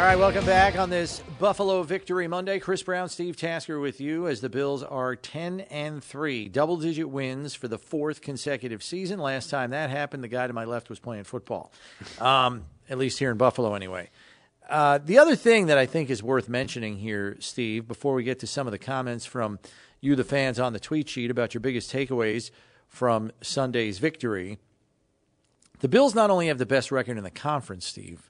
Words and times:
All 0.00 0.06
right, 0.06 0.18
welcome 0.18 0.46
back 0.46 0.78
on 0.78 0.88
this 0.88 1.20
Buffalo 1.38 1.82
Victory 1.82 2.26
Monday. 2.26 2.58
Chris 2.58 2.82
Brown, 2.82 3.10
Steve 3.10 3.36
Tasker 3.36 3.78
with 3.78 4.00
you 4.00 4.28
as 4.28 4.40
the 4.40 4.48
Bills 4.48 4.82
are 4.82 5.14
10 5.14 5.60
and 5.60 6.02
3, 6.02 6.48
double 6.48 6.78
digit 6.78 7.10
wins 7.10 7.54
for 7.54 7.68
the 7.68 7.76
fourth 7.76 8.22
consecutive 8.22 8.82
season. 8.82 9.18
Last 9.18 9.50
time 9.50 9.72
that 9.72 9.90
happened, 9.90 10.24
the 10.24 10.28
guy 10.28 10.46
to 10.46 10.54
my 10.54 10.64
left 10.64 10.88
was 10.88 10.98
playing 10.98 11.24
football, 11.24 11.70
um, 12.18 12.64
at 12.88 12.96
least 12.96 13.18
here 13.18 13.30
in 13.30 13.36
Buffalo, 13.36 13.74
anyway. 13.74 14.08
Uh, 14.70 15.00
the 15.04 15.18
other 15.18 15.36
thing 15.36 15.66
that 15.66 15.76
I 15.76 15.84
think 15.84 16.08
is 16.08 16.22
worth 16.22 16.48
mentioning 16.48 16.96
here, 16.96 17.36
Steve, 17.38 17.86
before 17.86 18.14
we 18.14 18.24
get 18.24 18.38
to 18.38 18.46
some 18.46 18.66
of 18.66 18.70
the 18.70 18.78
comments 18.78 19.26
from 19.26 19.58
you, 20.00 20.16
the 20.16 20.24
fans, 20.24 20.58
on 20.58 20.72
the 20.72 20.80
tweet 20.80 21.10
sheet 21.10 21.30
about 21.30 21.52
your 21.52 21.60
biggest 21.60 21.92
takeaways 21.92 22.50
from 22.88 23.32
Sunday's 23.42 23.98
victory, 23.98 24.56
the 25.80 25.88
Bills 25.88 26.14
not 26.14 26.30
only 26.30 26.46
have 26.46 26.56
the 26.56 26.64
best 26.64 26.90
record 26.90 27.18
in 27.18 27.22
the 27.22 27.30
conference, 27.30 27.84
Steve 27.84 28.29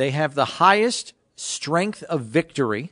they 0.00 0.10
have 0.12 0.34
the 0.34 0.44
highest 0.44 1.12
strength 1.36 2.02
of 2.04 2.22
victory 2.22 2.90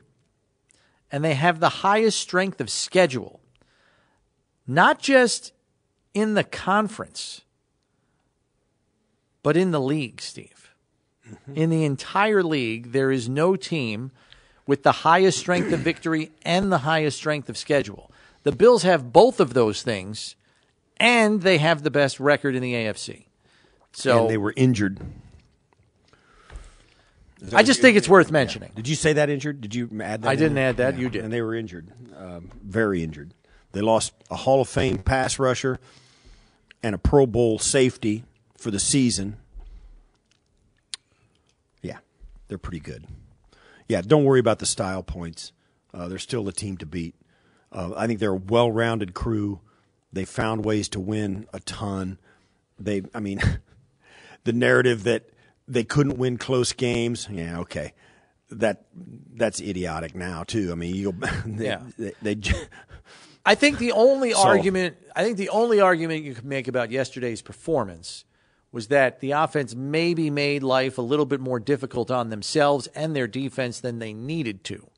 and 1.11 1.25
they 1.25 1.35
have 1.35 1.59
the 1.59 1.69
highest 1.69 2.21
strength 2.21 2.61
of 2.61 2.69
schedule. 2.69 3.41
Not 4.67 4.99
just 4.99 5.53
in 6.13 6.35
the 6.35 6.45
conference, 6.45 7.43
but 9.43 9.57
in 9.57 9.71
the 9.71 9.81
league, 9.81 10.21
Steve. 10.21 10.75
Mm-hmm. 11.27 11.55
In 11.55 11.71
the 11.71 11.85
entire 11.85 12.43
league, 12.43 12.93
there 12.93 13.11
is 13.11 13.27
no 13.27 13.57
team 13.57 14.11
with 14.67 14.83
the 14.83 14.93
highest 14.93 15.39
strength 15.39 15.73
of 15.73 15.81
victory 15.81 16.31
and 16.43 16.71
the 16.71 16.79
highest 16.79 17.17
strength 17.17 17.49
of 17.49 17.57
schedule. 17.57 18.13
The 18.43 18.53
Bills 18.53 18.83
have 18.83 19.15
both 19.15 19.41
of 19.41 19.55
those 19.55 19.83
things, 19.83 20.37
and 20.99 21.41
they 21.41 21.57
have 21.57 21.83
the 21.83 21.91
best 21.91 22.21
record 22.21 22.55
in 22.55 22.63
the 22.63 22.75
AFC. 22.75 23.25
So 23.93 24.21
and 24.21 24.31
they 24.31 24.37
were 24.37 24.53
injured. 24.57 25.01
I 27.53 27.63
just 27.63 27.81
think 27.81 27.97
it's 27.97 28.09
worth 28.09 28.31
mentioning. 28.31 28.71
Yeah. 28.71 28.77
Did 28.77 28.89
you 28.89 28.97
say 28.97 29.13
that 29.15 29.31
injured? 29.31 29.61
Did 29.61 29.75
you 29.75 29.89
add 30.03 30.23
that? 30.23 30.29
I 30.29 30.35
didn't 30.35 30.59
in? 30.59 30.65
add 30.65 30.77
that. 30.79 30.95
Yeah. 30.95 31.01
You 31.01 31.09
did. 31.11 31.25
And 31.25 31.33
they 31.33 31.43
were 31.43 31.55
injured, 31.55 31.93
um, 32.17 32.51
very 32.63 33.03
injured. 33.03 33.33
They 33.73 33.81
lost 33.81 34.13
a 34.31 34.37
Hall 34.37 34.61
of 34.61 34.69
Fame 34.69 34.99
pass 34.99 35.39
rusher 35.39 35.79
and 36.83 36.95
a 36.95 36.99
Pro 36.99 37.27
Bowl 37.27 37.59
safety 37.59 38.25
for 38.57 38.71
the 38.71 38.81
season. 38.81 39.37
Yeah, 41.83 41.99
they're 42.49 42.59
pretty 42.59 42.81
good. 42.81 43.07
Yeah, 43.89 44.03
don't 44.03 44.25
worry 44.25 44.41
about 44.41 44.59
the 44.59 44.67
style 44.67 45.03
points. 45.03 45.53
Uh, 45.93 46.09
they're 46.09 46.19
still 46.19 46.47
a 46.49 46.53
team 46.53 46.77
to 46.79 46.87
beat. 46.87 47.15
Uh, 47.73 47.93
I 47.97 48.07
think 48.07 48.21
they're 48.21 48.33
a 48.33 48.37
well-rounded 48.37 49.15
crew. 49.15 49.61
They 50.13 50.25
found 50.25 50.65
ways 50.65 50.89
to 50.91 51.01
win 51.01 51.47
a 51.53 51.61
ton. 51.61 52.19
They, 52.79 53.03
I 53.15 53.21
mean, 53.21 53.41
the 54.45 54.53
narrative 54.53 55.05
that 55.05 55.29
they 55.69 55.85
couldn't 55.85 56.19
win 56.19 56.39
close 56.39 56.73
games. 56.73 57.29
Yeah, 57.31 57.61
okay. 57.61 57.93
That 58.51 58.87
that's 59.35 59.61
idiotic 59.61 60.15
now 60.15 60.45
too. 60.45 60.73
I 60.73 60.75
mean, 60.75 60.95
you 60.95 61.13
go, 61.13 61.27
they, 61.47 61.67
yeah. 61.67 61.83
They, 61.99 62.15
they, 62.35 62.41
I 63.45 63.55
think 63.55 63.79
the 63.79 63.93
only 63.93 64.33
so, 64.33 64.43
argument 64.43 64.97
I 65.15 65.23
think 65.23 65.37
the 65.37 65.51
only 65.51 65.81
argument 65.81 66.25
you 66.25 66.35
could 66.35 66.45
make 66.45 66.69
about 66.69 66.91
yesterday's 66.91 67.43
performance 67.43 68.25
was 68.73 68.89
that 68.89 69.21
the 69.21 69.33
offense 69.33 69.75
maybe 69.75 70.31
made 70.31 70.63
life 70.63 70.99
a 70.99 71.03
little 71.03 71.25
bit 71.27 71.41
more 71.41 71.59
difficult 71.59 72.11
on 72.11 72.29
themselves 72.29 72.87
and 72.89 73.17
their 73.17 73.27
defense 73.27 73.81
than 73.81 73.99
they 73.99 74.13
needed 74.13 74.63
to. 74.65 74.91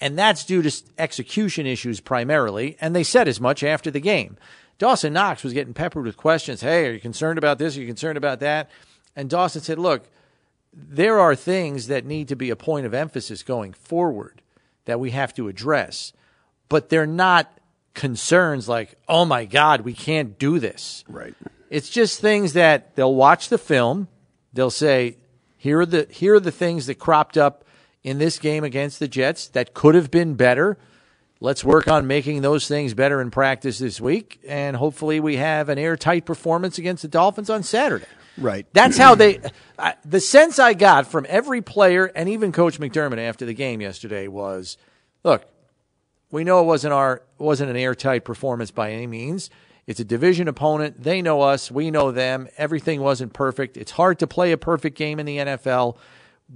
And 0.00 0.18
that's 0.18 0.44
due 0.44 0.62
to 0.62 0.82
execution 0.98 1.66
issues 1.66 2.00
primarily, 2.00 2.76
and 2.80 2.94
they 2.94 3.02
said 3.02 3.26
as 3.26 3.40
much 3.40 3.64
after 3.64 3.90
the 3.90 4.00
game. 4.00 4.36
Dawson 4.78 5.12
Knox 5.12 5.42
was 5.42 5.52
getting 5.52 5.74
peppered 5.74 6.04
with 6.04 6.16
questions. 6.16 6.60
Hey, 6.60 6.86
are 6.86 6.92
you 6.92 7.00
concerned 7.00 7.38
about 7.38 7.58
this? 7.58 7.76
Are 7.76 7.80
you 7.80 7.86
concerned 7.86 8.16
about 8.16 8.40
that? 8.40 8.70
And 9.18 9.28
Dawson 9.28 9.62
said, 9.62 9.80
look, 9.80 10.04
there 10.72 11.18
are 11.18 11.34
things 11.34 11.88
that 11.88 12.04
need 12.04 12.28
to 12.28 12.36
be 12.36 12.50
a 12.50 12.56
point 12.56 12.86
of 12.86 12.94
emphasis 12.94 13.42
going 13.42 13.72
forward 13.72 14.42
that 14.84 15.00
we 15.00 15.10
have 15.10 15.34
to 15.34 15.48
address, 15.48 16.12
but 16.68 16.88
they're 16.88 17.04
not 17.04 17.52
concerns 17.94 18.68
like, 18.68 18.94
oh 19.08 19.24
my 19.24 19.44
God, 19.44 19.80
we 19.80 19.92
can't 19.92 20.38
do 20.38 20.60
this. 20.60 21.04
Right. 21.08 21.34
It's 21.68 21.90
just 21.90 22.20
things 22.20 22.52
that 22.52 22.94
they'll 22.94 23.12
watch 23.12 23.48
the 23.48 23.58
film, 23.58 24.06
they'll 24.52 24.70
say, 24.70 25.16
here 25.56 25.80
are 25.80 25.86
the 25.86 26.06
here 26.08 26.36
are 26.36 26.40
the 26.40 26.52
things 26.52 26.86
that 26.86 27.00
cropped 27.00 27.36
up 27.36 27.64
in 28.04 28.18
this 28.18 28.38
game 28.38 28.62
against 28.62 29.00
the 29.00 29.08
Jets 29.08 29.48
that 29.48 29.74
could 29.74 29.96
have 29.96 30.12
been 30.12 30.34
better. 30.34 30.78
Let's 31.40 31.64
work 31.64 31.88
on 31.88 32.06
making 32.06 32.42
those 32.42 32.68
things 32.68 32.94
better 32.94 33.20
in 33.20 33.32
practice 33.32 33.80
this 33.80 34.00
week, 34.00 34.40
and 34.46 34.76
hopefully 34.76 35.18
we 35.18 35.38
have 35.38 35.68
an 35.68 35.76
airtight 35.76 36.24
performance 36.24 36.78
against 36.78 37.02
the 37.02 37.08
Dolphins 37.08 37.50
on 37.50 37.64
Saturday. 37.64 38.06
Right. 38.38 38.66
That's 38.72 38.96
how 38.96 39.14
they. 39.14 39.40
I, 39.78 39.94
the 40.04 40.20
sense 40.20 40.58
I 40.58 40.74
got 40.74 41.06
from 41.06 41.26
every 41.28 41.62
player 41.62 42.06
and 42.06 42.28
even 42.28 42.52
Coach 42.52 42.78
McDermott 42.78 43.18
after 43.18 43.44
the 43.44 43.54
game 43.54 43.80
yesterday 43.80 44.28
was, 44.28 44.76
look, 45.24 45.44
we 46.30 46.44
know 46.44 46.60
it 46.60 46.66
wasn't 46.66 46.92
our 46.92 47.22
wasn't 47.38 47.70
an 47.70 47.76
airtight 47.76 48.24
performance 48.24 48.70
by 48.70 48.92
any 48.92 49.06
means. 49.06 49.50
It's 49.86 50.00
a 50.00 50.04
division 50.04 50.48
opponent. 50.48 51.02
They 51.02 51.22
know 51.22 51.40
us. 51.40 51.70
We 51.70 51.90
know 51.90 52.12
them. 52.12 52.48
Everything 52.58 53.00
wasn't 53.00 53.32
perfect. 53.32 53.78
It's 53.78 53.92
hard 53.92 54.18
to 54.18 54.26
play 54.26 54.52
a 54.52 54.58
perfect 54.58 54.98
game 54.98 55.18
in 55.18 55.24
the 55.24 55.38
NFL. 55.38 55.96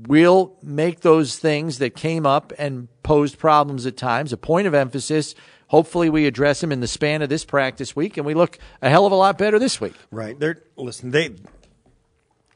We'll 0.06 0.56
make 0.62 1.00
those 1.00 1.38
things 1.38 1.78
that 1.78 1.96
came 1.96 2.26
up 2.26 2.52
and 2.58 2.88
posed 3.02 3.38
problems 3.38 3.86
at 3.86 3.96
times 3.96 4.32
a 4.32 4.36
point 4.36 4.66
of 4.66 4.74
emphasis. 4.74 5.34
Hopefully, 5.68 6.10
we 6.10 6.26
address 6.26 6.60
them 6.60 6.72
in 6.72 6.80
the 6.80 6.86
span 6.86 7.22
of 7.22 7.30
this 7.30 7.46
practice 7.46 7.96
week, 7.96 8.18
and 8.18 8.26
we 8.26 8.34
look 8.34 8.58
a 8.82 8.90
hell 8.90 9.06
of 9.06 9.12
a 9.12 9.16
lot 9.16 9.38
better 9.38 9.58
this 9.58 9.80
week. 9.80 9.94
Right. 10.10 10.38
They're 10.38 10.62
listen. 10.76 11.10
They 11.10 11.30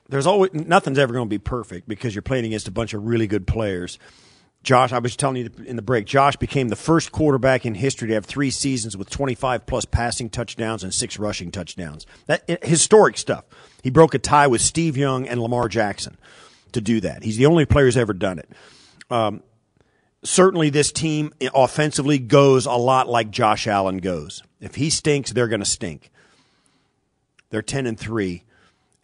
there's 0.09 0.27
always 0.27 0.53
nothing's 0.53 0.99
ever 0.99 1.13
going 1.13 1.27
to 1.27 1.31
be 1.31 1.39
perfect 1.39 1.89
because 1.89 2.15
you're 2.15 2.23
playing 2.23 2.45
against 2.45 2.69
a 2.69 2.73
bunch 2.73 2.95
of 2.95 3.05
really 3.05 3.27
good 3.27 3.47
players. 3.47 3.99
Josh, 4.63 4.93
I 4.93 4.99
was 4.99 5.15
telling 5.15 5.37
you 5.37 5.51
in 5.65 5.77
the 5.77 5.83
break, 5.83 6.07
Josh 6.07 6.35
became 6.37 6.69
the 6.69 6.77
first 6.77 7.13
quarterback 7.13 7.65
in 7.65 7.77
history 7.77 8.09
to 8.09 8.15
have 8.15 8.27
three 8.27 8.51
seasons 8.51 8.97
with 8.97 9.09
25 9.09 9.65
plus 9.65 9.85
passing 9.85 10.29
touchdowns 10.29 10.83
and 10.83 10.93
six 10.93 11.21
rushing 11.21 11.53
touchdowns. 11.53 12.05
That 12.27 12.65
historic 12.65 13.17
stuff. 13.17 13.45
He 13.85 13.91
broke 13.91 14.15
a 14.15 14.19
tie 14.19 14.49
with 14.49 14.61
Steve 14.61 14.97
Young 14.97 15.29
and 15.29 15.41
Lamar 15.41 15.69
Jackson 15.69 16.17
to 16.73 16.81
do 16.81 17.01
that. 17.01 17.23
He's 17.23 17.37
the 17.37 17.47
only 17.47 17.65
player 17.65 17.85
who's 17.85 17.97
ever 17.97 18.13
done 18.13 18.41
it. 18.41 18.51
Um, 19.09 19.45
certainly, 20.25 20.71
this 20.71 20.91
team 20.91 21.33
offensively 21.55 22.19
goes 22.19 22.67
a 22.67 22.73
lot 22.73 23.09
like 23.09 23.31
Josh 23.31 23.69
Allen 23.69 23.99
goes. 23.99 24.43
If 24.61 24.75
he 24.75 24.91
stinks, 24.91 25.31
they're 25.31 25.47
going 25.47 25.61
to 25.61 25.67
stink. 25.67 26.11
They're 27.51 27.63
10 27.63 27.87
and 27.87 27.99
3 27.99 28.43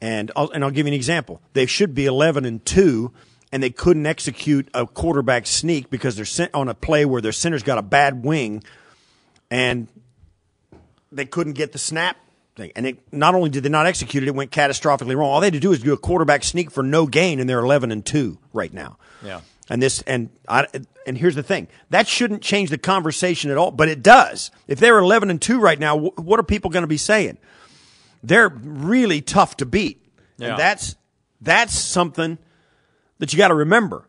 and 0.03 0.33
I'll, 0.35 0.51
and 0.51 0.65
I'll 0.65 0.71
give 0.73 0.87
you 0.87 0.91
an 0.91 0.97
example. 0.97 1.41
They 1.53 1.65
should 1.65 1.95
be 1.95 2.07
11 2.07 2.45
and 2.45 2.63
2 2.67 3.13
and 3.53 3.63
they 3.63 3.71
couldn't 3.71 4.05
execute 4.05 4.69
a 4.75 4.85
quarterback 4.85 5.47
sneak 5.47 5.91
because 5.91 6.17
they're 6.17 6.25
sent 6.25 6.53
on 6.55 6.69
a 6.69 6.75
play 6.75 7.05
where 7.05 7.23
their 7.23 7.33
center's 7.33 7.63
got 7.63 7.79
a 7.79 7.83
bad 7.83 8.25
wing 8.25 8.65
and 9.51 9.87
they 11.13 11.25
couldn't 11.25 11.53
get 11.53 11.71
the 11.73 11.79
snap 11.79 12.17
thing. 12.57 12.73
And 12.75 12.87
it, 12.87 13.13
not 13.13 13.37
only 13.37 13.49
did 13.49 13.63
they 13.63 13.69
not 13.69 13.87
execute 13.87 14.25
it, 14.25 14.29
it 14.29 14.35
went 14.35 14.51
catastrophically 14.51 15.17
wrong. 15.17 15.31
All 15.31 15.41
they 15.41 15.47
had 15.47 15.55
to 15.55 15.61
do 15.61 15.73
is 15.73 15.79
do 15.81 15.93
a 15.93 15.99
quarterback 15.99 16.43
sneak 16.43 16.73
for 16.73 16.83
no 16.83 17.07
gain 17.07 17.39
and 17.39 17.49
they're 17.49 17.61
11 17.61 17.93
and 17.93 18.05
2 18.05 18.39
right 18.53 18.73
now. 18.73 18.99
Yeah. 19.25 19.43
And 19.71 19.81
this 19.81 20.03
and 20.03 20.31
I 20.49 20.67
and 21.07 21.17
here's 21.17 21.37
the 21.37 21.45
thing. 21.45 21.69
That 21.91 22.09
shouldn't 22.09 22.43
change 22.43 22.71
the 22.71 22.79
conversation 22.79 23.53
at 23.53 23.57
all, 23.57 23.71
but 23.71 23.89
it 23.89 24.03
does. 24.03 24.51
If 24.67 24.81
they're 24.81 24.99
11 24.99 25.31
and 25.31 25.41
2 25.41 25.61
right 25.61 25.79
now, 25.79 25.97
what 25.97 26.41
are 26.41 26.45
people 26.45 26.71
going 26.71 26.83
to 26.83 26.89
be 26.89 26.97
saying? 26.97 27.39
They're 28.23 28.49
really 28.49 29.21
tough 29.21 29.57
to 29.59 29.67
beat. 29.67 30.05
Yeah. 30.39 30.51
And 30.51 30.59
that's 30.59 30.97
that's 31.41 31.79
something 31.79 32.39
that 33.19 33.33
you 33.33 33.37
got 33.37 33.49
to 33.49 33.55
remember. 33.55 34.09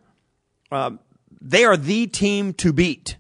Um, 0.72 1.00
they 1.42 1.66
are 1.66 1.78
the 1.78 2.08
team 2.08 2.54
to 2.56 2.72
beat, 2.74 3.18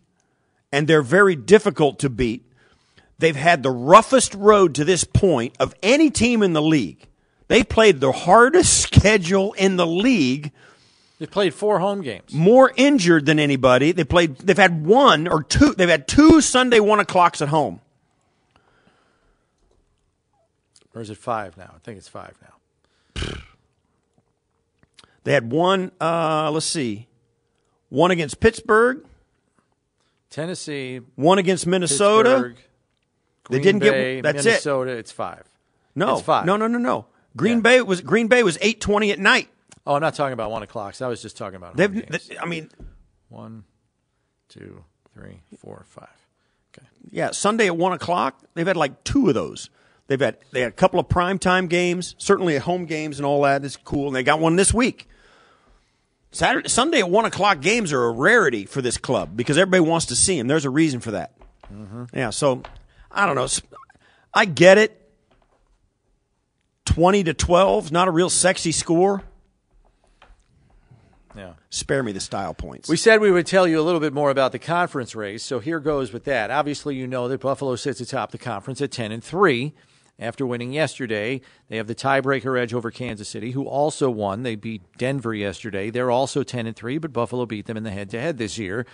and 0.71 0.87
they're 0.87 1.01
very 1.01 1.35
difficult 1.35 1.99
to 1.99 2.09
beat. 2.09 2.45
They've 3.19 3.35
had 3.35 3.63
the 3.63 3.71
roughest 3.71 4.33
road 4.33 4.75
to 4.75 4.85
this 4.85 5.03
point 5.03 5.55
of 5.59 5.73
any 5.83 6.09
team 6.09 6.41
in 6.41 6.53
the 6.53 6.61
league. 6.61 7.07
They 7.47 7.63
played 7.63 7.99
the 7.99 8.11
hardest 8.11 8.81
schedule 8.81 9.53
in 9.53 9.75
the 9.75 9.87
league. 9.87 10.51
They 11.19 11.27
played 11.27 11.53
four 11.53 11.79
home 11.79 12.01
games. 12.01 12.33
More 12.33 12.71
injured 12.75 13.25
than 13.25 13.39
anybody. 13.39 13.91
They 13.91 14.03
played. 14.03 14.37
They've 14.37 14.57
had 14.57 14.85
one 14.85 15.27
or 15.27 15.43
two. 15.43 15.73
They've 15.73 15.87
had 15.87 16.07
two 16.07 16.41
Sunday 16.41 16.79
one 16.79 16.99
o'clocks 16.99 17.41
at 17.41 17.49
home. 17.49 17.81
Or 20.95 21.01
is 21.01 21.09
it 21.09 21.17
five 21.17 21.57
now? 21.57 21.71
I 21.75 21.79
think 21.83 21.97
it's 21.97 22.07
five 22.07 22.35
now. 22.41 23.23
They 25.23 25.33
had 25.33 25.51
one. 25.51 25.91
Uh, 26.01 26.51
let's 26.51 26.65
see, 26.65 27.07
one 27.89 28.11
against 28.11 28.39
Pittsburgh, 28.41 29.05
Tennessee, 30.29 30.99
one 31.15 31.37
against 31.37 31.65
Minnesota. 31.65 32.53
They 33.49 33.59
didn't 33.59 33.81
get- 33.81 33.91
Bay, 33.91 34.21
that's 34.21 34.45
it. 34.45 34.49
Minnesota. 34.49 34.91
It's 34.91 35.11
five. 35.11 35.43
No, 35.95 36.13
It's 36.17 36.23
five. 36.25 36.45
no, 36.45 36.57
no, 36.57 36.67
no, 36.67 36.77
no. 36.77 37.05
Green 37.37 37.57
Yeah. 37.57 37.61
Bay 37.61 37.81
was 37.81 38.01
Green 38.01 38.27
Bay 38.27 38.43
was 38.43 38.57
eight 38.61 38.81
twenty 38.81 39.11
at 39.11 39.19
night. 39.19 39.49
Oh, 39.87 39.95
I'm 39.95 40.01
not 40.01 40.13
talking 40.15 40.33
about 40.33 40.51
one 40.51 40.63
o'clock. 40.63 41.01
I 41.01 41.07
was 41.07 41.21
just 41.21 41.37
talking 41.37 41.55
about 41.57 41.75
They've, 41.77 41.91
games. 41.91 42.27
th- 42.27 42.39
I 42.41 42.45
mean, 42.45 42.69
One, 43.29 43.63
two, 44.49 44.83
three, 45.13 45.41
four, 45.57 45.85
five. 45.87 46.07
Okay. 46.77 46.85
yeah, 47.11 47.31
Sunday 47.31 47.65
at 47.67 47.75
one 47.77 47.91
o'clock. 47.93 48.39
They've 48.53 48.67
had 48.67 48.77
like 48.77 49.03
two 49.03 49.27
of 49.29 49.33
those. 49.33 49.69
They've 50.07 50.19
had 50.19 50.37
they 50.51 50.61
had 50.61 50.69
a 50.69 50.75
couple 50.75 50.99
of 50.99 51.07
primetime 51.07 51.69
games, 51.69 52.15
certainly 52.17 52.55
at 52.55 52.63
home 52.63 52.85
games 52.85 53.19
and 53.19 53.25
all 53.25 53.41
that 53.43 53.63
is 53.63 53.77
cool. 53.77 54.07
And 54.07 54.15
they 54.15 54.23
got 54.23 54.39
one 54.39 54.55
this 54.55 54.73
week. 54.73 55.07
Saturday, 56.31 56.67
Sunday 56.67 56.99
at 56.99 57.09
one 57.09 57.25
o'clock 57.25 57.61
games 57.61 57.93
are 57.93 58.03
a 58.05 58.11
rarity 58.11 58.65
for 58.65 58.81
this 58.81 58.97
club 58.97 59.37
because 59.37 59.57
everybody 59.57 59.81
wants 59.81 60.07
to 60.07 60.15
see 60.15 60.37
them. 60.37 60.47
There's 60.47 60.65
a 60.65 60.69
reason 60.69 60.99
for 60.99 61.11
that. 61.11 61.33
Mm-hmm. 61.71 62.05
Yeah, 62.13 62.31
so 62.31 62.63
I 63.11 63.25
don't 63.25 63.35
know. 63.35 63.47
I 64.33 64.45
get 64.45 64.77
it. 64.77 64.99
Twenty 66.85 67.23
to 67.23 67.33
twelve, 67.33 67.91
not 67.91 68.07
a 68.07 68.11
real 68.11 68.29
sexy 68.29 68.71
score. 68.71 69.23
Yeah. 71.35 71.53
Spare 71.69 72.03
me 72.03 72.11
the 72.11 72.19
style 72.19 72.53
points. 72.53 72.89
We 72.89 72.97
said 72.97 73.21
we 73.21 73.31
would 73.31 73.47
tell 73.47 73.67
you 73.67 73.79
a 73.79 73.81
little 73.81 73.99
bit 73.99 74.13
more 74.13 74.29
about 74.29 74.51
the 74.51 74.59
conference 74.59 75.15
race, 75.15 75.43
so 75.43 75.59
here 75.59 75.79
goes 75.79 76.11
with 76.11 76.25
that. 76.25 76.51
Obviously, 76.51 76.95
you 76.95 77.07
know 77.07 77.27
that 77.27 77.39
Buffalo 77.39 77.75
sits 77.75 78.01
atop 78.01 78.31
the 78.31 78.37
conference 78.37 78.81
at 78.81 78.91
10 78.91 79.11
and 79.11 79.23
3 79.23 79.73
after 80.19 80.45
winning 80.45 80.71
yesterday. 80.71 81.41
They 81.67 81.77
have 81.77 81.87
the 81.87 81.95
tiebreaker 81.95 82.59
edge 82.59 82.73
over 82.73 82.91
Kansas 82.91 83.29
City, 83.29 83.51
who 83.51 83.65
also 83.65 84.09
won. 84.09 84.43
They 84.43 84.55
beat 84.55 84.81
Denver 84.97 85.33
yesterday. 85.33 85.89
They're 85.89 86.11
also 86.11 86.43
10 86.43 86.67
and 86.67 86.75
3, 86.75 86.97
but 86.97 87.13
Buffalo 87.13 87.45
beat 87.45 87.65
them 87.65 87.77
in 87.77 87.83
the 87.83 87.91
head-to-head 87.91 88.37
this 88.37 88.57
year. 88.57 88.85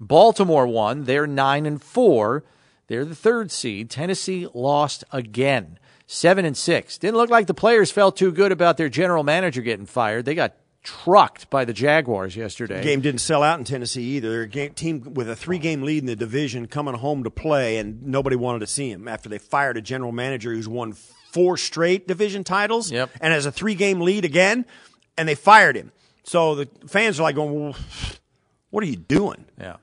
Baltimore 0.00 0.66
won. 0.66 1.04
They're 1.04 1.26
9 1.26 1.66
and 1.66 1.82
4. 1.82 2.44
They're 2.88 3.04
the 3.04 3.14
third 3.14 3.50
seed. 3.50 3.90
Tennessee 3.90 4.46
lost 4.52 5.04
again. 5.12 5.78
7 6.06 6.44
and 6.44 6.56
6. 6.56 6.98
Didn't 6.98 7.16
look 7.16 7.30
like 7.30 7.46
the 7.46 7.54
players 7.54 7.90
felt 7.90 8.16
too 8.16 8.32
good 8.32 8.52
about 8.52 8.76
their 8.76 8.88
general 8.88 9.24
manager 9.24 9.62
getting 9.62 9.86
fired. 9.86 10.24
They 10.24 10.34
got 10.34 10.56
trucked 10.82 11.48
by 11.50 11.64
the 11.64 11.72
Jaguars 11.72 12.36
yesterday. 12.36 12.82
game 12.82 13.00
didn't 13.00 13.20
sell 13.20 13.42
out 13.42 13.58
in 13.58 13.64
Tennessee 13.64 14.02
either. 14.16 14.30
They're 14.30 14.42
a 14.42 14.48
game, 14.48 14.72
team 14.74 15.14
with 15.14 15.28
a 15.28 15.36
three 15.36 15.58
game 15.58 15.82
lead 15.82 15.98
in 15.98 16.06
the 16.06 16.16
division 16.16 16.66
coming 16.66 16.94
home 16.94 17.24
to 17.24 17.30
play, 17.30 17.78
and 17.78 18.02
nobody 18.02 18.36
wanted 18.36 18.60
to 18.60 18.66
see 18.66 18.90
him 18.90 19.06
after 19.08 19.28
they 19.28 19.38
fired 19.38 19.76
a 19.76 19.80
general 19.82 20.12
manager 20.12 20.52
who's 20.52 20.68
won 20.68 20.92
four 20.92 21.56
straight 21.56 22.06
division 22.08 22.44
titles 22.44 22.90
Yep. 22.90 23.10
and 23.20 23.32
has 23.32 23.46
a 23.46 23.52
three 23.52 23.74
game 23.74 24.00
lead 24.00 24.24
again, 24.24 24.66
and 25.16 25.28
they 25.28 25.34
fired 25.34 25.76
him. 25.76 25.92
So 26.24 26.54
the 26.54 26.68
fans 26.86 27.18
are 27.20 27.22
like 27.24 27.34
going, 27.36 27.52
well, 27.54 27.76
What 28.70 28.82
are 28.82 28.86
you 28.86 28.96
doing? 28.96 29.44
Yeah. 29.60 29.76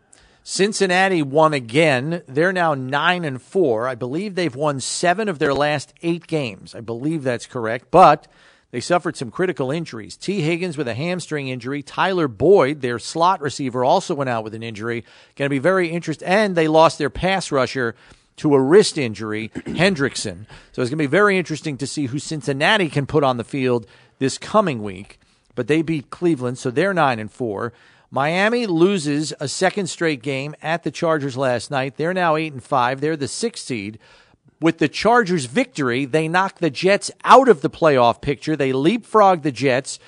Cincinnati 0.43 1.21
won 1.21 1.53
again. 1.53 2.23
They're 2.27 2.51
now 2.53 2.73
9 2.73 3.23
and 3.23 3.39
4. 3.41 3.87
I 3.87 3.93
believe 3.95 4.33
they've 4.33 4.55
won 4.55 4.79
7 4.79 5.29
of 5.29 5.37
their 5.37 5.53
last 5.53 5.93
8 6.01 6.25
games. 6.25 6.73
I 6.73 6.81
believe 6.81 7.23
that's 7.23 7.45
correct, 7.45 7.91
but 7.91 8.27
they 8.71 8.79
suffered 8.79 9.17
some 9.17 9.31
critical 9.31 9.71
injuries. 9.71 10.15
Tee 10.15 10.41
Higgins 10.41 10.77
with 10.77 10.87
a 10.87 10.93
hamstring 10.93 11.47
injury, 11.47 11.81
Tyler 11.81 12.27
Boyd, 12.27 12.81
their 12.81 12.99
slot 12.99 13.41
receiver 13.41 13.83
also 13.83 14.13
went 14.13 14.29
out 14.29 14.43
with 14.43 14.53
an 14.53 14.63
injury. 14.63 15.03
Going 15.35 15.47
to 15.47 15.49
be 15.49 15.59
very 15.59 15.89
interesting 15.89 16.27
and 16.27 16.55
they 16.55 16.67
lost 16.67 16.97
their 16.97 17.09
pass 17.09 17.51
rusher 17.51 17.95
to 18.37 18.53
a 18.53 18.61
wrist 18.61 18.97
injury, 18.97 19.49
Hendrickson. 19.55 20.45
So 20.71 20.81
it's 20.81 20.89
going 20.89 20.91
to 20.91 20.95
be 20.97 21.07
very 21.07 21.37
interesting 21.37 21.77
to 21.77 21.87
see 21.87 22.05
who 22.05 22.19
Cincinnati 22.19 22.89
can 22.89 23.05
put 23.05 23.23
on 23.23 23.37
the 23.37 23.43
field 23.43 23.87
this 24.19 24.37
coming 24.37 24.83
week. 24.83 25.19
But 25.55 25.67
they 25.67 25.81
beat 25.81 26.09
Cleveland, 26.09 26.57
so 26.57 26.71
they're 26.71 26.93
9 26.93 27.19
and 27.19 27.31
4. 27.31 27.73
Miami 28.11 28.65
loses 28.65 29.33
a 29.39 29.47
second 29.47 29.87
straight 29.87 30.23
game 30.23 30.55
at 30.61 30.83
the 30.83 30.91
Chargers 30.91 31.37
last 31.37 31.69
night. 31.69 31.97
They're 31.97 32.13
now 32.13 32.37
8 32.37 32.53
and 32.53 32.63
5. 32.63 33.01
They're 33.01 33.17
the 33.17 33.25
6th 33.25 33.57
seed. 33.57 33.99
With 34.61 34.79
the 34.79 34.89
Chargers' 34.89 35.45
victory, 35.45 36.05
they 36.05 36.27
knock 36.27 36.59
the 36.59 36.69
Jets 36.69 37.11
out 37.23 37.47
of 37.47 37.61
the 37.61 37.69
playoff 37.69 38.21
picture. 38.21 38.55
They 38.55 38.73
leapfrog 38.73 39.41
the 39.41 39.51
Jets, 39.51 39.99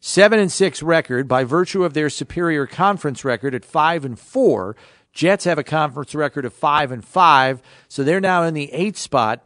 7 0.00 0.38
and 0.38 0.52
6 0.52 0.82
record 0.82 1.26
by 1.26 1.42
virtue 1.44 1.84
of 1.84 1.94
their 1.94 2.08
superior 2.08 2.66
conference 2.66 3.24
record 3.24 3.54
at 3.54 3.64
5 3.64 4.04
and 4.04 4.18
4. 4.18 4.76
Jets 5.12 5.44
have 5.44 5.58
a 5.58 5.64
conference 5.64 6.14
record 6.14 6.44
of 6.44 6.52
5 6.52 6.92
and 6.92 7.04
5, 7.04 7.62
so 7.88 8.04
they're 8.04 8.20
now 8.20 8.44
in 8.44 8.54
the 8.54 8.70
8th 8.72 8.96
spot 8.96 9.44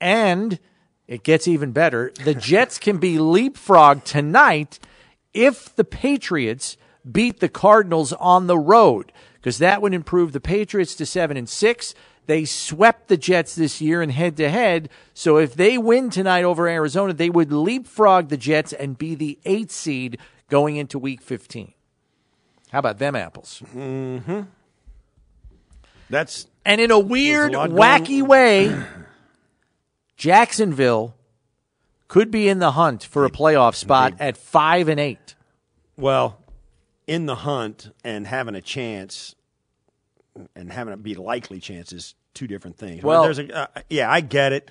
and 0.00 0.58
it 1.06 1.22
gets 1.22 1.48
even 1.48 1.72
better. 1.72 2.12
The 2.22 2.34
Jets 2.34 2.78
can 2.78 2.98
be 2.98 3.16
leapfrogged 3.16 4.04
tonight 4.04 4.78
if 5.32 5.74
the 5.74 5.84
Patriots 5.84 6.76
beat 7.10 7.40
the 7.40 7.48
Cardinals 7.48 8.12
on 8.12 8.46
the 8.46 8.58
road, 8.58 9.12
because 9.34 9.58
that 9.58 9.82
would 9.82 9.94
improve 9.94 10.32
the 10.32 10.40
Patriots 10.40 10.94
to 10.96 11.06
seven 11.06 11.36
and 11.36 11.48
six. 11.48 11.94
They 12.26 12.44
swept 12.44 13.08
the 13.08 13.16
Jets 13.16 13.54
this 13.54 13.80
year 13.80 14.02
in 14.02 14.10
head 14.10 14.36
to 14.38 14.48
head. 14.48 14.88
So 15.12 15.36
if 15.36 15.54
they 15.54 15.76
win 15.78 16.08
tonight 16.10 16.44
over 16.44 16.66
Arizona, 16.68 17.12
they 17.12 17.28
would 17.30 17.52
leapfrog 17.52 18.28
the 18.28 18.36
Jets 18.36 18.72
and 18.72 18.96
be 18.96 19.14
the 19.14 19.38
eighth 19.44 19.72
seed 19.72 20.18
going 20.48 20.76
into 20.76 20.98
week 20.98 21.20
15. 21.20 21.72
How 22.70 22.78
about 22.78 22.98
them 22.98 23.14
apples? 23.14 23.62
Mm-hmm. 23.74 24.40
That's 26.10 26.46
And 26.64 26.80
in 26.80 26.90
a 26.90 26.98
weird, 26.98 27.52
going- 27.52 27.72
wacky 27.72 28.22
way, 28.22 28.74
Jacksonville 30.16 31.14
could 32.08 32.30
be 32.30 32.48
in 32.48 32.58
the 32.58 32.72
hunt 32.72 33.02
for 33.04 33.24
a 33.24 33.30
playoff 33.30 33.74
spot 33.74 34.14
at 34.20 34.36
five 34.36 34.88
and 34.88 35.00
eight. 35.00 35.34
well, 35.96 36.38
in 37.06 37.26
the 37.26 37.34
hunt 37.36 37.90
and 38.02 38.26
having 38.26 38.54
a 38.54 38.62
chance 38.62 39.34
and 40.54 40.72
having 40.72 40.92
it 40.92 41.02
be 41.02 41.14
likely 41.14 41.60
chances, 41.60 42.14
two 42.34 42.46
different 42.46 42.76
things. 42.76 43.02
Well- 43.02 43.22
there's 43.22 43.38
a 43.38 43.56
uh, 43.56 43.66
yeah, 43.88 44.10
I 44.10 44.20
get 44.20 44.52
it, 44.52 44.70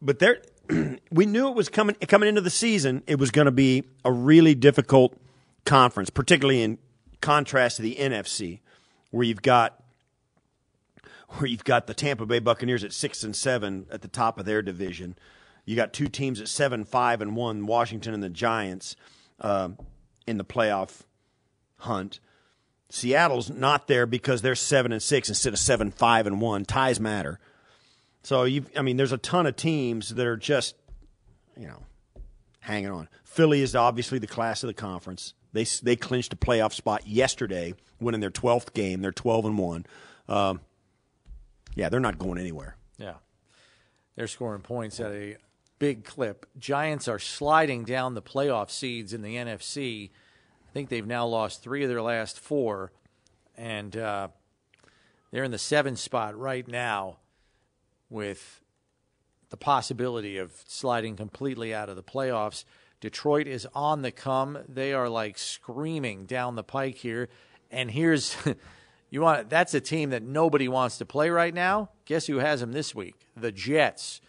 but 0.00 0.18
there 0.18 0.42
we 1.10 1.26
knew 1.26 1.48
it 1.48 1.54
was 1.54 1.68
coming 1.68 1.96
coming 2.08 2.28
into 2.28 2.40
the 2.40 2.50
season. 2.50 3.02
It 3.06 3.18
was 3.18 3.30
going 3.30 3.46
to 3.46 3.52
be 3.52 3.84
a 4.04 4.12
really 4.12 4.54
difficult 4.54 5.16
conference, 5.64 6.10
particularly 6.10 6.62
in 6.62 6.78
contrast 7.20 7.76
to 7.76 7.82
the 7.82 7.96
NFC, 7.96 8.60
where 9.10 9.24
you've 9.24 9.42
got 9.42 9.82
where 11.30 11.46
you've 11.46 11.64
got 11.64 11.86
the 11.86 11.94
Tampa 11.94 12.26
Bay 12.26 12.38
Buccaneers 12.38 12.84
at 12.84 12.92
six 12.92 13.22
and 13.22 13.34
seven 13.34 13.86
at 13.90 14.02
the 14.02 14.08
top 14.08 14.38
of 14.38 14.46
their 14.46 14.62
division. 14.62 15.16
You 15.64 15.74
got 15.74 15.92
two 15.92 16.06
teams 16.06 16.40
at 16.40 16.48
seven, 16.48 16.84
five, 16.84 17.20
and 17.20 17.34
one, 17.34 17.66
Washington 17.66 18.14
and 18.14 18.22
the 18.22 18.30
Giants, 18.30 18.94
um, 19.40 19.76
in 20.26 20.38
the 20.38 20.44
playoff 20.44 21.02
hunt. 21.78 22.20
Seattle's 22.88 23.50
not 23.50 23.88
there 23.88 24.06
because 24.06 24.42
they're 24.42 24.54
seven 24.54 24.92
and 24.92 25.02
six 25.02 25.28
instead 25.28 25.52
of 25.52 25.58
seven, 25.58 25.90
five, 25.90 26.26
and 26.26 26.40
one. 26.40 26.64
Ties 26.64 27.00
matter. 27.00 27.40
So 28.22 28.44
you, 28.44 28.64
I 28.76 28.82
mean, 28.82 28.96
there's 28.96 29.12
a 29.12 29.18
ton 29.18 29.46
of 29.46 29.56
teams 29.56 30.10
that 30.10 30.26
are 30.26 30.36
just, 30.36 30.76
you 31.58 31.66
know, 31.66 31.82
hanging 32.60 32.90
on. 32.90 33.08
Philly 33.24 33.60
is 33.60 33.74
obviously 33.74 34.18
the 34.18 34.26
class 34.26 34.62
of 34.62 34.68
the 34.68 34.74
conference. 34.74 35.34
They 35.52 35.64
they 35.82 35.96
clinched 35.96 36.32
a 36.32 36.36
playoff 36.36 36.72
spot 36.72 37.06
yesterday, 37.06 37.74
winning 38.00 38.20
their 38.20 38.30
12th 38.30 38.72
game. 38.72 39.00
They're 39.00 39.12
12 39.12 39.44
and 39.46 39.58
one. 39.58 39.86
Um, 40.28 40.60
yeah, 41.74 41.88
they're 41.88 42.00
not 42.00 42.18
going 42.18 42.38
anywhere. 42.38 42.76
Yeah. 42.98 43.14
They're 44.16 44.26
scoring 44.26 44.62
points 44.62 44.98
at 44.98 45.12
a 45.12 45.36
big 45.78 46.04
clip. 46.04 46.46
Giants 46.58 47.06
are 47.06 47.18
sliding 47.18 47.84
down 47.84 48.14
the 48.14 48.22
playoff 48.22 48.70
seeds 48.70 49.12
in 49.12 49.22
the 49.22 49.36
NFC. 49.36 50.10
I 50.76 50.78
think 50.78 50.90
they've 50.90 51.06
now 51.06 51.24
lost 51.24 51.62
three 51.62 51.84
of 51.84 51.88
their 51.88 52.02
last 52.02 52.38
four, 52.38 52.92
and 53.56 53.96
uh, 53.96 54.28
they're 55.30 55.42
in 55.42 55.50
the 55.50 55.56
seventh 55.56 55.98
spot 55.98 56.38
right 56.38 56.68
now 56.68 57.16
with 58.10 58.60
the 59.48 59.56
possibility 59.56 60.36
of 60.36 60.52
sliding 60.66 61.16
completely 61.16 61.72
out 61.72 61.88
of 61.88 61.96
the 61.96 62.02
playoffs. 62.02 62.66
Detroit 63.00 63.46
is 63.46 63.66
on 63.74 64.02
the 64.02 64.12
come. 64.12 64.58
They 64.68 64.92
are 64.92 65.08
like 65.08 65.38
screaming 65.38 66.26
down 66.26 66.56
the 66.56 66.62
pike 66.62 66.96
here. 66.96 67.30
And 67.70 67.90
here's 67.90 68.36
you 69.10 69.22
want 69.22 69.48
that's 69.48 69.72
a 69.72 69.80
team 69.80 70.10
that 70.10 70.22
nobody 70.22 70.68
wants 70.68 70.98
to 70.98 71.06
play 71.06 71.30
right 71.30 71.54
now. 71.54 71.88
Guess 72.04 72.26
who 72.26 72.36
has 72.36 72.60
them 72.60 72.72
this 72.72 72.94
week? 72.94 73.26
The 73.34 73.50
Jets. 73.50 74.20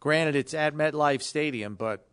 Granted, 0.00 0.36
it's 0.36 0.54
at 0.54 0.74
MetLife 0.74 1.20
Stadium, 1.20 1.74
but 1.74 2.08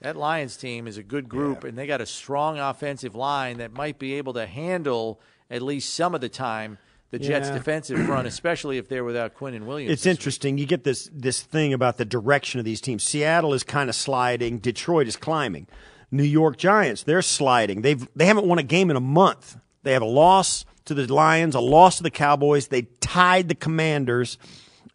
that 0.00 0.16
Lions 0.16 0.56
team 0.56 0.86
is 0.86 0.98
a 0.98 1.02
good 1.02 1.28
group, 1.28 1.64
and 1.64 1.78
they 1.78 1.86
got 1.86 2.00
a 2.00 2.06
strong 2.06 2.58
offensive 2.58 3.14
line 3.14 3.58
that 3.58 3.72
might 3.72 3.98
be 3.98 4.14
able 4.14 4.34
to 4.34 4.46
handle 4.46 5.20
at 5.50 5.62
least 5.62 5.94
some 5.94 6.14
of 6.14 6.20
the 6.20 6.28
time 6.28 6.78
the 7.10 7.18
Jets' 7.18 7.48
defensive 7.50 7.98
front, 8.06 8.26
especially 8.26 8.76
if 8.76 8.88
they're 8.88 9.04
without 9.04 9.34
Quinnen 9.34 9.66
Williams. 9.66 9.92
It's 9.92 10.02
this 10.02 10.10
week. 10.10 10.18
interesting. 10.18 10.58
You 10.58 10.66
get 10.66 10.84
this 10.84 11.08
this 11.12 11.42
thing 11.42 11.72
about 11.72 11.96
the 11.96 12.04
direction 12.04 12.58
of 12.58 12.64
these 12.64 12.80
teams. 12.80 13.02
Seattle 13.04 13.54
is 13.54 13.62
kind 13.62 13.88
of 13.88 13.94
sliding. 13.94 14.58
Detroit 14.58 15.06
is 15.06 15.16
climbing. 15.16 15.66
New 16.10 16.24
York 16.24 16.56
Giants, 16.56 17.02
they're 17.04 17.22
sliding. 17.22 17.82
They've 17.82 18.06
they 18.14 18.26
haven't 18.26 18.46
won 18.46 18.58
a 18.58 18.62
game 18.62 18.90
in 18.90 18.96
a 18.96 19.00
month. 19.00 19.56
They 19.84 19.92
have 19.92 20.02
a 20.02 20.06
loss 20.06 20.64
to 20.86 20.94
the 20.94 21.12
Lions, 21.12 21.54
a 21.54 21.60
loss 21.60 21.98
to 21.98 22.02
the 22.02 22.10
Cowboys. 22.10 22.68
They 22.68 22.82
tied 23.00 23.48
the 23.48 23.54
Commanders, 23.54 24.38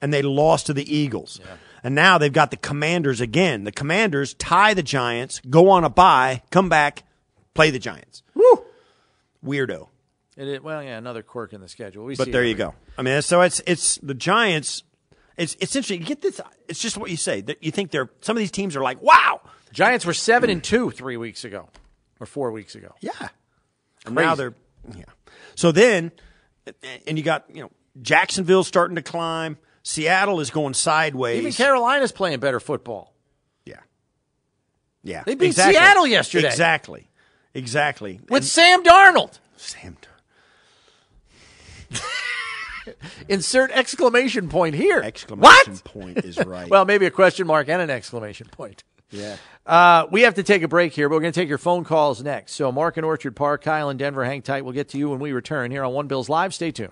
and 0.01 0.13
they 0.13 0.21
lost 0.21 0.65
to 0.67 0.73
the 0.73 0.93
Eagles. 0.93 1.39
And 1.83 1.95
now 1.95 2.17
they've 2.17 2.31
got 2.33 2.51
the 2.51 2.57
Commanders 2.57 3.21
again. 3.21 3.63
The 3.63 3.71
Commanders 3.71 4.33
tie 4.33 4.73
the 4.73 4.83
Giants, 4.83 5.41
go 5.49 5.69
on 5.69 5.83
a 5.83 5.89
bye, 5.89 6.41
come 6.51 6.67
back, 6.69 7.03
play 7.53 7.71
the 7.71 7.79
Giants. 7.79 8.23
Woo! 8.35 8.63
Weirdo. 9.45 9.87
It 10.37 10.47
is- 10.47 10.61
well, 10.61 10.83
yeah, 10.83 10.97
another 10.97 11.23
quirk 11.23 11.53
in 11.53 11.61
the 11.61 11.67
schedule. 11.67 12.05
We 12.05 12.15
see 12.15 12.23
But 12.23 12.31
there 12.31 12.43
you 12.43 12.51
every- 12.51 12.63
go. 12.65 12.75
I 12.97 13.01
mean, 13.01 13.21
so 13.21 13.41
it's 13.41 13.61
it's 13.65 13.95
the 14.03 14.13
Giants. 14.13 14.83
It's 15.37 15.55
it's 15.59 15.75
interesting. 15.75 16.01
You 16.01 16.05
get 16.07 16.21
this. 16.21 16.41
It's 16.67 16.79
just 16.81 16.97
what 16.97 17.09
you 17.09 17.17
say. 17.17 17.41
That 17.41 17.63
you 17.63 17.71
think 17.71 17.91
they're 17.91 18.09
some 18.21 18.35
of 18.35 18.39
these 18.39 18.51
teams 18.51 18.75
are 18.75 18.81
like, 18.81 19.01
wow, 19.01 19.41
Giants 19.71 20.05
were 20.05 20.13
seven 20.13 20.49
and 20.49 20.61
two 20.63 20.91
three 20.91 21.15
weeks 21.17 21.45
ago, 21.45 21.69
or 22.19 22.25
four 22.25 22.51
weeks 22.51 22.75
ago. 22.75 22.93
yeah. 23.01 23.11
And 24.05 24.15
now 24.15 24.35
Crazy. 24.35 24.37
they're 24.37 24.97
yeah. 24.99 25.03
So 25.55 25.71
then, 25.71 26.11
and 27.07 27.17
you 27.17 27.23
got 27.23 27.45
you 27.53 27.61
know 27.61 27.71
Jacksonville 28.01 28.63
starting 28.63 28.95
to 28.95 29.01
climb. 29.01 29.57
Seattle 29.89 30.39
is 30.39 30.51
going 30.51 30.75
sideways. 30.75 31.39
Even 31.39 31.51
Carolina's 31.51 32.11
playing 32.11 32.39
better 32.39 32.59
football. 32.59 33.11
yeah, 33.65 33.79
yeah. 35.03 35.23
They 35.25 35.33
beat 35.33 35.47
exactly. 35.47 35.73
Seattle 35.73 36.05
yesterday. 36.05 36.47
Exactly, 36.47 37.09
exactly. 37.55 38.19
With 38.29 38.37
And 38.43 38.45
Sam 38.45 38.83
Darnold. 38.83 39.39
Sam. 39.57 39.97
Darnold. 41.89 42.01
Insert 43.29 43.71
exclamation 43.71 44.47
point 44.47 44.75
here. 44.75 44.99
Exclamation 45.01 45.73
What? 45.73 45.83
point 45.83 46.19
is 46.19 46.37
right. 46.45 46.69
Well, 46.69 46.85
maybe 46.85 47.07
a 47.07 47.11
question 47.11 47.47
mark 47.47 47.67
and 47.67 47.81
an 47.81 47.89
exclamation 47.89 48.45
point. 48.51 48.83
yeah. 49.09 49.37
Uh, 49.65 50.05
we 50.11 50.21
have 50.21 50.35
to 50.35 50.43
take 50.43 50.61
a 50.61 50.67
break 50.67 50.93
here, 50.93 51.09
but 51.09 51.15
we're 51.15 51.21
going 51.21 51.33
to 51.33 51.39
take 51.39 51.49
your 51.49 51.57
phone 51.57 51.83
calls 51.83 52.21
next. 52.23 52.53
So, 52.53 52.71
Mark 52.71 52.95
in 52.97 53.03
Orchard 53.03 53.35
Park, 53.35 53.63
Kyle 53.63 53.89
in 53.89 53.97
Denver, 53.97 54.23
hang 54.23 54.43
tight. 54.43 54.63
We'll 54.65 54.73
get 54.73 54.89
to 54.89 54.97
you 54.99 55.09
when 55.09 55.17
we 55.19 55.31
return 55.31 55.71
here 55.71 55.83
on 55.83 55.93
One 55.93 56.05
Bills 56.07 56.29
Live. 56.29 56.53
Stay 56.53 56.69
tuned. 56.71 56.91